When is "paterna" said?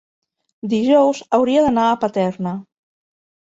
2.05-2.55